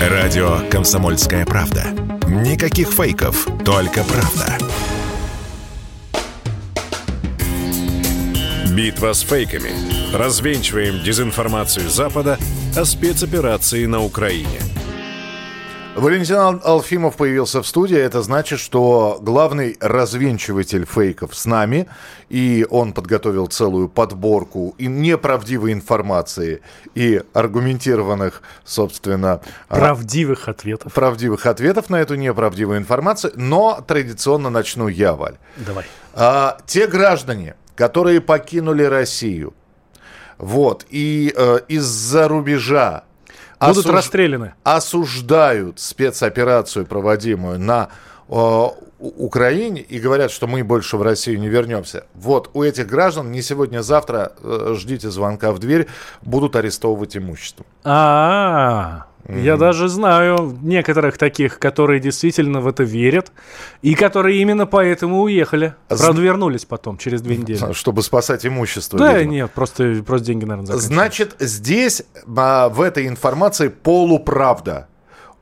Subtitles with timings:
[0.00, 1.84] Радио «Комсомольская правда».
[2.26, 4.56] Никаких фейков, только правда.
[8.74, 9.70] Битва с фейками.
[10.16, 12.38] Развенчиваем дезинформацию Запада
[12.74, 14.60] о спецоперации на Украине.
[15.96, 17.96] Валентин Ал- Алфимов появился в студии.
[17.98, 21.88] Это значит, что главный развенчиватель фейков с нами.
[22.30, 26.62] И он подготовил целую подборку и неправдивой информации
[26.94, 29.40] и аргументированных, собственно...
[29.68, 30.94] а, Правдивых ответов.
[30.94, 33.32] правдивых ответов на эту неправдивую информацию.
[33.36, 35.38] Но традиционно начну я, Валь.
[35.56, 35.84] Давай.
[36.14, 39.54] А, те граждане, которые покинули Россию,
[40.38, 43.04] вот, и э, из-за рубежа
[43.60, 44.54] Будут осуж- расстреляны.
[44.64, 47.88] осуждают спецоперацию, проводимую на
[48.28, 48.66] э,
[48.98, 52.04] Украине, и говорят, что мы больше в Россию не вернемся.
[52.14, 55.86] Вот, у этих граждан не сегодня, а завтра э, ждите звонка в дверь,
[56.22, 57.64] будут арестовывать имущество.
[59.28, 63.32] А, я даже знаю некоторых таких, которые действительно в это верят
[63.82, 65.74] и которые именно поэтому уехали.
[65.88, 67.72] З- Правда, вернулись потом через две недели.
[67.72, 68.98] Чтобы спасать имущество.
[68.98, 69.32] Да, видимо.
[69.32, 70.76] нет, просто, просто деньги, наверное.
[70.76, 72.02] Значит, здесь
[72.36, 74.88] а, в этой информации полуправда.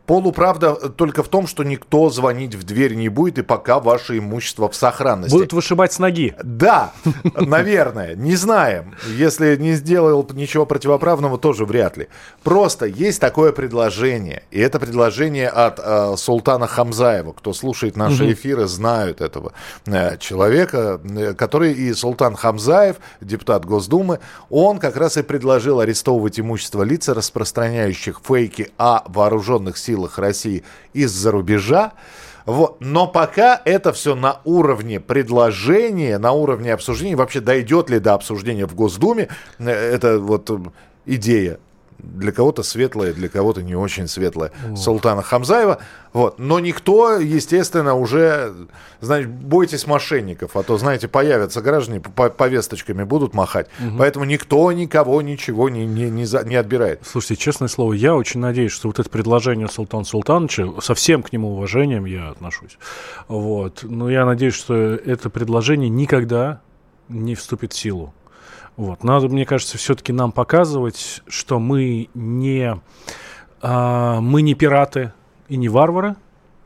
[0.09, 4.70] Полуправда только в том, что никто звонить в дверь не будет, и пока ваше имущество
[4.70, 5.34] в сохранности.
[5.34, 6.34] Будут вышибать с ноги.
[6.42, 6.92] Да,
[7.34, 8.95] наверное, не знаем.
[9.19, 12.09] Если не сделал ничего противоправного, тоже вряд ли.
[12.42, 17.34] Просто есть такое предложение, и это предложение от э, Султана Хамзаева.
[17.34, 19.53] Кто слушает наши эфиры, знают этого
[19.84, 26.41] э, человека, э, который и Султан Хамзаев, депутат Госдумы, он как раз и предложил арестовывать
[26.41, 31.93] имущество лиц, распространяющих фейки о вооруженных силах России из-за рубежа.
[32.47, 32.77] Вот.
[32.81, 38.67] Но пока это все на уровне предложения, на уровне обсуждения, вообще дойдет ли до обсуждения
[38.67, 40.51] в Госдуме, э, это вот
[41.05, 41.59] идея
[41.99, 45.79] для кого-то светлая, для кого-то не очень светлая Султана Хамзаева.
[46.13, 46.39] Вот.
[46.39, 48.55] Но никто, естественно, уже,
[49.01, 53.67] значит, бойтесь мошенников, а то, знаете, появятся граждане, по- повесточками будут махать.
[53.99, 57.00] Поэтому никто никого ничего не, не, не, за- не отбирает.
[57.05, 61.33] Слушайте, честное слово, я очень надеюсь, что вот это предложение Султана Султановича, со всем к
[61.33, 62.78] нему уважением я отношусь,
[63.27, 66.61] вот, но я надеюсь, что это предложение никогда
[67.09, 68.15] не вступит в силу.
[68.78, 69.03] Вот.
[69.03, 72.81] Надо, мне кажется, все-таки нам показывать, что мы не,
[73.61, 75.12] а, мы не пираты
[75.49, 76.15] и не варвары,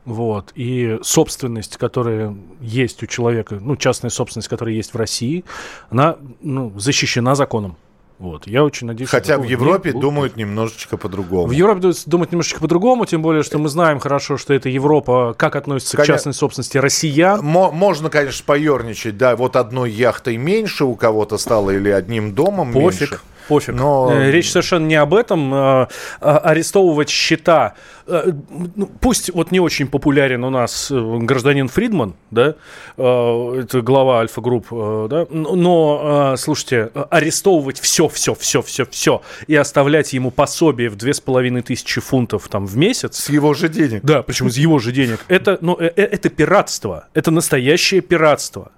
[0.05, 5.43] вот, и собственность, которая есть у человека, ну, частная собственность, которая есть в России,
[5.89, 7.77] она ну, защищена законом.
[8.19, 8.47] Вот.
[8.47, 10.01] Я очень надеюсь, Хотя в Европе будет.
[10.01, 11.47] думают немножечко по-другому.
[11.47, 15.55] В Европе думают- немножечко по-другому, тем более, что мы знаем хорошо, что это Европа, как
[15.55, 17.41] относится Коня- к частной собственности россиян.
[17.43, 22.71] Мо- Можно, конечно, поерничать, да, вот одной яхтой меньше у кого-то стало или одним домом
[22.73, 23.19] меньше.
[23.47, 23.75] Пофиг.
[23.75, 25.53] Но- Э, Речь совершенно не об этом.
[25.53, 25.87] А,
[26.21, 27.73] а, Арестовывать счета.
[28.07, 28.31] э,
[28.75, 32.55] ну, Пусть вот не очень популярен у нас э, гражданин Фридман, да,
[32.97, 34.67] это глава Альфа-групп,
[35.09, 41.13] да, но, слушайте, арестовывать все, все, все, все, все и оставлять ему пособие в две
[41.13, 44.03] с половиной тысячи фунтов там в месяц, С его же денег.
[44.03, 45.19] Да, причем из его же денег.
[45.27, 47.07] Это, ну, это пиратство.
[47.13, 48.71] Это настоящее пиратство.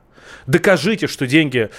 [0.47, 1.69] Докажите, что деньги...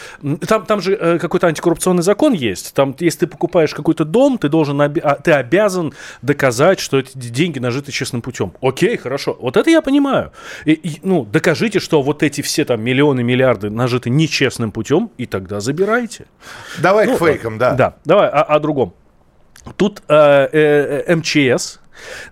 [0.47, 2.75] Там, там же э, какой-то антикоррупционный закон есть.
[2.75, 7.59] Там, если ты покупаешь какой-то дом, ты должен, а, ты обязан доказать, что эти деньги
[7.59, 8.53] нажиты честным путем.
[8.61, 9.37] Окей, хорошо.
[9.41, 10.33] Вот это я понимаю.
[10.65, 15.27] И, и, ну, докажите, что вот эти все там миллионы, миллиарды нажиты нечестным путем, и
[15.27, 16.27] тогда забирайте.
[16.79, 17.73] Давай Ну, к фейкам, да.
[17.73, 18.95] Да, давай о, о другом.
[19.77, 20.15] Тут э,
[20.53, 21.81] э, э, МЧС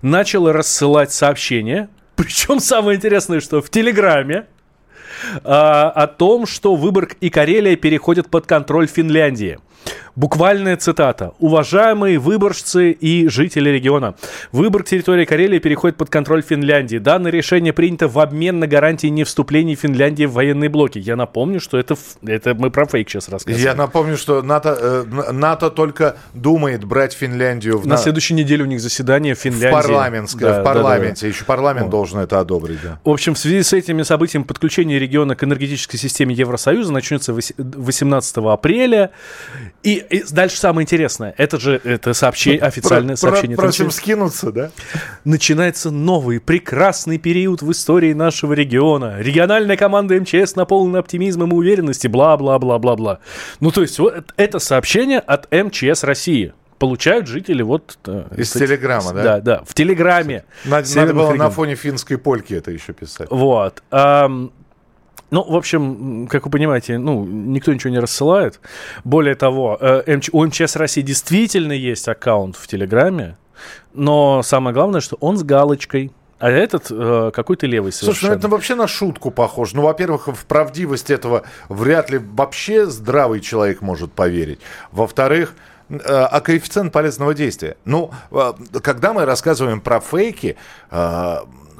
[0.01, 4.45] начал рассылать сообщения, причем самое интересное, что в Телеграме,
[5.43, 9.59] о том, что Выборг и Карелия переходят под контроль Финляндии.
[10.15, 11.33] Буквальная цитата.
[11.39, 14.15] «Уважаемые выборжцы и жители региона,
[14.53, 16.97] Выборг территории Карелии переходит под контроль Финляндии.
[16.97, 20.99] Данное решение принято в обмен на гарантии не вступления Финляндии в военные блоки».
[20.99, 23.65] Я напомню, что это, это мы про фейк сейчас рассказываем.
[23.65, 28.67] Я напомню, что НАТО, э, НАТО только думает брать Финляндию в, На следующей неделе у
[28.67, 29.73] них заседание в в Финляндии.
[29.73, 31.27] парламентское, Да, в да, да, парламенте.
[31.27, 32.99] Еще парламент должен это одобрить, да.
[33.03, 37.53] В общем, в связи с этими событиями подключение региона к энергетической системе Евросоюза начнется вось-
[37.57, 39.11] 18 апреля.
[39.83, 41.35] И, и дальше самое интересное.
[41.37, 43.57] Это же это сообщение, официальное Про- про- сообщение.
[43.57, 43.93] Просим ТНЧ.
[43.95, 44.71] скинуться, да?
[45.23, 49.17] Начинается новый прекрасный период в истории нашего региона.
[49.19, 52.09] Региональная команда МЧС наполнена оптимизмом и уверенностью.
[52.09, 53.19] Бла-бла-бла-бла-бла.
[53.59, 56.53] Ну, то есть, вот это сообщение от МЧС России.
[56.77, 57.97] Получают жители вот...
[58.05, 59.23] э, Из кстати, Телеграма, да?
[59.23, 60.43] Да, да, в Телеграме.
[60.65, 63.27] Надо, надо было на фоне финской польки это еще писать.
[63.31, 63.81] Вот.
[63.91, 64.51] Ам,
[65.35, 68.61] ну, в общем, как вы понимаете, ну, никто ничего не рассылает.
[69.03, 73.35] Более того, э, МЧ у МЧС России действительно есть аккаунт в Телеграме,
[73.93, 76.13] Но самое главное, что он с галочкой.
[76.39, 78.15] А этот э, какой-то левый совершенно.
[78.15, 79.75] Слушай, ну это вообще на шутку похоже.
[79.75, 84.59] Ну, во-первых, в правдивость этого вряд ли вообще здравый человек может поверить.
[84.93, 85.53] Во-вторых,
[85.89, 87.75] э, а коэффициент полезного действия.
[87.83, 90.55] Ну, э, когда мы рассказываем про фейки,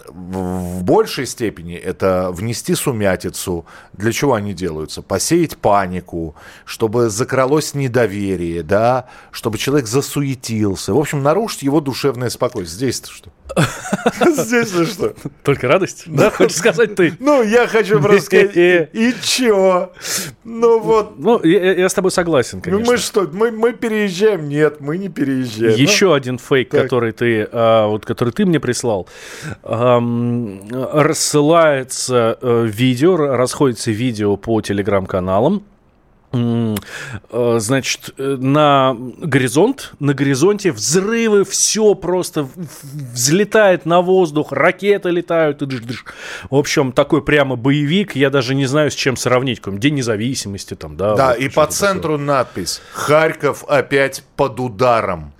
[0.07, 3.65] в большей степени это внести сумятицу.
[3.93, 5.01] Для чего они делаются?
[5.01, 6.35] Посеять панику,
[6.65, 10.93] чтобы закралось недоверие, да, чтобы человек засуетился.
[10.93, 12.91] В общем, нарушить его душевное спокойствие.
[12.91, 13.31] Здесь-то что?
[14.37, 15.13] Здесь-то что?
[15.43, 16.03] Только радость?
[16.15, 17.13] Да, хочешь сказать ты?
[17.19, 19.91] Ну, я хочу просто сказать, и чё?
[20.43, 21.19] Ну вот.
[21.19, 22.85] Ну, я с тобой согласен, конечно.
[22.85, 24.47] Ну мы что, мы переезжаем?
[24.47, 25.75] Нет, мы не переезжаем.
[25.75, 29.07] Еще один фейк, который ты, а, вот, который ты мне прислал
[30.95, 35.63] рассылается э, видео, расходится видео по телеграм-каналам,
[37.31, 42.47] Значит, э, на горизонт, на горизонте взрывы, все просто
[43.13, 45.61] взлетает на воздух, ракеты летают.
[45.61, 45.97] И дыш -дыш.
[46.49, 49.59] В общем, такой прямо боевик, я даже не знаю, с чем сравнить.
[49.59, 51.15] Какой День независимости там, да.
[51.15, 52.25] Да, вот, и по центру такое.
[52.25, 55.33] надпись «Харьков опять под ударом».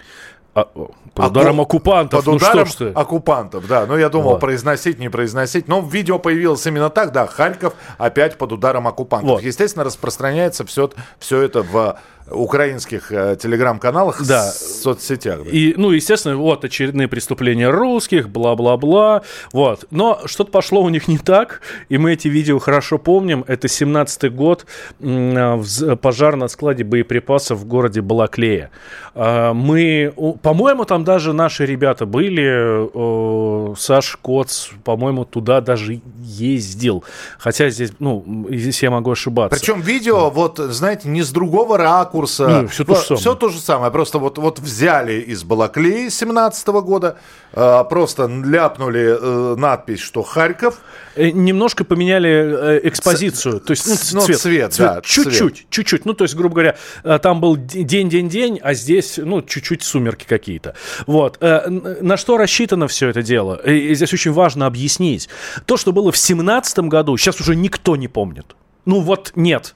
[0.56, 0.69] А,
[1.13, 1.78] под ударом Оку...
[1.78, 2.19] оккупантов.
[2.19, 2.98] Под ну ударом что ты?
[2.98, 3.86] оккупантов, да.
[3.86, 4.40] Ну, я думал, вот.
[4.40, 5.68] произносить, не произносить.
[5.68, 7.28] Но видео появилось именно так, да.
[7.28, 9.30] Харьков опять под ударом оккупантов.
[9.30, 9.44] Вот.
[9.44, 12.00] Естественно, распространяется все, все это в
[12.30, 14.51] украинских э, телеграм-каналах, да.
[14.51, 15.44] соцсетях.
[15.44, 15.50] Да.
[15.50, 19.22] И, ну, естественно, вот очередные преступления русских, бла-бла-бла.
[19.54, 19.86] Вот.
[19.92, 23.44] Но что-то пошло у них не так, и мы эти видео хорошо помним.
[23.48, 24.66] Это 17-й год,
[25.00, 28.71] э, пожар на складе боеприпасов в городе Балаклея.
[29.13, 32.89] Э, мы, по-моему, там даже наши ребята были.
[32.92, 37.04] Э, Саш Коц, по-моему, туда даже ездил.
[37.38, 39.60] Хотя здесь, ну, здесь я могу ошибаться.
[39.60, 42.62] Причем видео, вот, знаете, не с другого ракурса, ракурса.
[42.62, 43.20] Ну, все, то же самое.
[43.20, 43.92] все то же самое.
[43.92, 47.18] Просто вот, вот взяли из Балаклеи 17 года,
[47.54, 50.80] э, просто ляпнули э, надпись, что Харьков.
[51.16, 53.60] Э, немножко поменяли экспозицию.
[53.60, 53.66] Ц...
[53.66, 54.40] То есть, ну, ну, цвет.
[54.40, 56.06] цвет, цвет да, чуть-чуть, чуть-чуть.
[56.06, 60.76] Ну, то есть, грубо говоря, там был день-день-день, а здесь, ну, чуть-чуть сумерки какие-то.
[61.08, 61.40] Вот.
[61.42, 63.56] На что рассчитано все это дело?
[63.56, 65.30] И здесь очень важно объяснить.
[65.66, 68.56] То, что было в 17 году, сейчас уже никто не помнит.
[68.86, 69.76] Ну вот нет.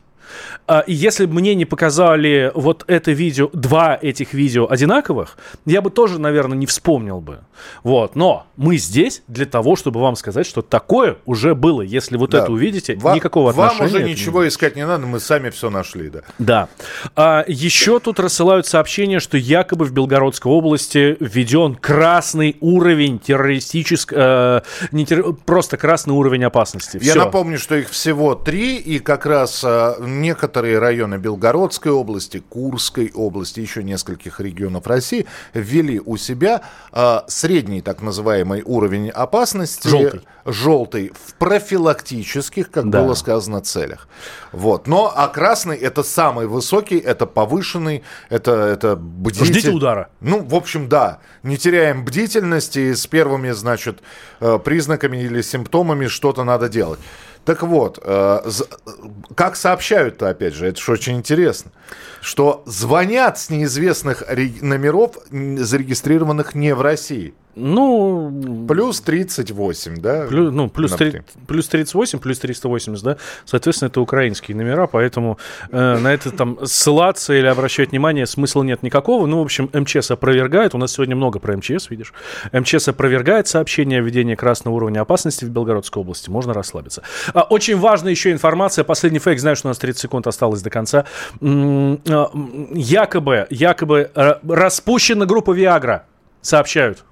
[0.68, 5.82] А, и если бы мне не показали вот это видео, два этих видео одинаковых, я
[5.82, 7.40] бы тоже, наверное, не вспомнил бы.
[7.84, 8.16] Вот.
[8.16, 11.82] Но мы здесь для того, чтобы вам сказать, что такое уже было.
[11.82, 12.44] Если вот да.
[12.44, 13.92] это увидите, вам, никакого отношения...
[13.92, 16.22] Вам уже ничего не искать не надо, мы сами все нашли, да.
[16.38, 16.70] Да.
[17.16, 24.64] А, еще тут рассылают сообщение, что якобы в Белгородской области введен красный уровень террористического...
[24.64, 25.34] Э, не терр...
[25.34, 27.00] Просто красный уровень опасности.
[27.02, 33.12] Я напомню, что их всего три, и как раз э, некоторые районы Белгородской области, Курской
[33.14, 36.62] области, еще нескольких регионов России ввели у себя
[36.92, 39.88] э, средний так называемый уровень опасности.
[39.88, 40.22] Желтый.
[40.46, 43.02] Желтый в профилактических, как да.
[43.02, 44.08] было сказано, целях.
[44.52, 44.88] Вот.
[44.88, 49.46] Но а красный это самый высокий, это повышенный, это, это бдитель.
[49.46, 50.10] Ждите удара.
[50.22, 51.20] Ну, в общем, да.
[51.44, 54.00] Не теряем бдительности, с первыми, значит,
[54.40, 57.00] э, признаками или симптомами что-то надо делать.
[57.46, 58.52] Так вот, э,
[59.36, 61.72] как сообщают-то, опять же, это же очень интересно,
[62.22, 64.24] что звонят с неизвестных
[64.62, 67.34] номеров, зарегистрированных не в России.
[67.60, 68.66] Ну...
[68.68, 70.26] Плюс 38, да?
[70.28, 73.18] Плюс, ну, плюс, 3, плюс 38, плюс 380, да?
[73.46, 75.38] Соответственно, это украинские номера, поэтому
[75.72, 79.26] э, на это там ссылаться или обращать внимание смысла нет никакого.
[79.26, 80.76] Ну, в общем, МЧС опровергает.
[80.76, 82.14] У нас сегодня много про МЧС, видишь.
[82.52, 86.30] МЧС опровергает сообщение о введении красного уровня опасности в Белгородской области.
[86.30, 87.04] Можно расслабиться.
[87.34, 88.84] А, очень важная еще информация.
[88.84, 89.40] Последний фейк.
[89.40, 91.06] Знаю, что у нас 30 секунд осталось до конца.
[91.42, 92.32] А,
[92.74, 96.06] якобы, якобы э, распущена группа Виагра.
[96.42, 97.04] Сообщают.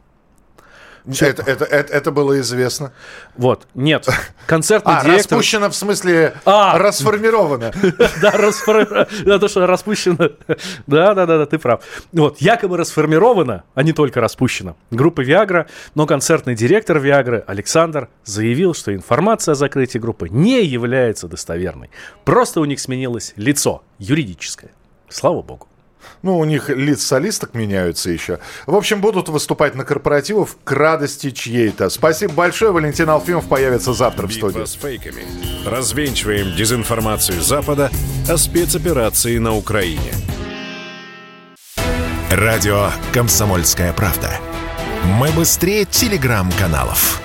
[1.07, 2.91] Это, это, это, это было известно.
[3.37, 4.07] Вот, нет.
[4.45, 5.37] Концертный а, директор...
[5.37, 6.77] распущено в смысле а!
[6.77, 7.71] расформировано.
[8.21, 9.39] Да, расформировано.
[9.39, 10.17] то, что распущено.
[10.87, 11.83] Да, да, да, да, ты прав.
[12.11, 14.75] Вот, якобы расформировано, а не только распущено.
[14.91, 21.27] Группа Виагра, но концертный директор Виагры Александр заявил, что информация о закрытии группы не является
[21.27, 21.89] достоверной.
[22.25, 24.71] Просто у них сменилось лицо юридическое.
[25.09, 25.67] Слава богу.
[26.21, 28.39] Ну, у них лиц солисток меняются еще.
[28.65, 31.89] В общем, будут выступать на корпоративах к радости чьей-то.
[31.89, 32.71] Спасибо большое.
[32.71, 34.65] Валентин Алфимов появится завтра в студии.
[34.65, 35.23] с фейками.
[35.65, 37.91] Развенчиваем дезинформацию Запада
[38.29, 40.13] о спецоперации на Украине.
[42.31, 44.31] Радио «Комсомольская правда».
[45.05, 47.21] Мы быстрее телеграм-каналов.